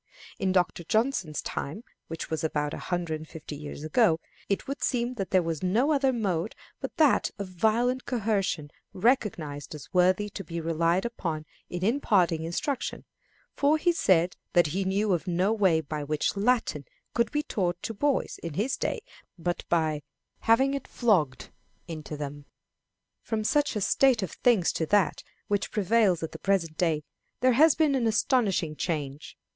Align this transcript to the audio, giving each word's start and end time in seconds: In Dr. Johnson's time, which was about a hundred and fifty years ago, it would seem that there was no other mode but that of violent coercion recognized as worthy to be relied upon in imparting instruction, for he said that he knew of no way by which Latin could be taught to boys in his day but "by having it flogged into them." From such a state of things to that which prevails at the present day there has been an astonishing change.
In 0.39 0.51
Dr. 0.51 0.83
Johnson's 0.83 1.43
time, 1.43 1.83
which 2.07 2.31
was 2.31 2.43
about 2.43 2.73
a 2.73 2.79
hundred 2.79 3.19
and 3.21 3.27
fifty 3.27 3.55
years 3.55 3.83
ago, 3.83 4.19
it 4.49 4.67
would 4.67 4.81
seem 4.83 5.13
that 5.13 5.29
there 5.29 5.43
was 5.43 5.61
no 5.61 5.91
other 5.91 6.11
mode 6.11 6.55
but 6.79 6.97
that 6.97 7.29
of 7.37 7.47
violent 7.49 8.07
coercion 8.07 8.71
recognized 8.93 9.75
as 9.75 9.93
worthy 9.93 10.27
to 10.31 10.43
be 10.43 10.59
relied 10.59 11.05
upon 11.05 11.45
in 11.69 11.85
imparting 11.85 12.41
instruction, 12.43 13.05
for 13.53 13.77
he 13.77 13.91
said 13.91 14.35
that 14.53 14.65
he 14.65 14.85
knew 14.85 15.13
of 15.13 15.27
no 15.27 15.53
way 15.53 15.81
by 15.81 16.03
which 16.03 16.35
Latin 16.35 16.83
could 17.13 17.29
be 17.31 17.43
taught 17.43 17.79
to 17.83 17.93
boys 17.93 18.39
in 18.41 18.55
his 18.55 18.77
day 18.77 19.01
but 19.37 19.63
"by 19.69 20.01
having 20.39 20.73
it 20.73 20.87
flogged 20.87 21.51
into 21.87 22.17
them." 22.17 22.45
From 23.21 23.43
such 23.43 23.75
a 23.75 23.81
state 23.81 24.23
of 24.23 24.31
things 24.31 24.71
to 24.73 24.87
that 24.87 25.21
which 25.47 25.69
prevails 25.69 26.23
at 26.23 26.31
the 26.31 26.39
present 26.39 26.75
day 26.75 27.03
there 27.41 27.53
has 27.53 27.75
been 27.75 27.93
an 27.93 28.07
astonishing 28.07 28.75
change. 28.75 29.37